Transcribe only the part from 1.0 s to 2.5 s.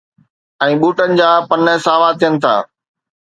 جا پن ساوا ٿين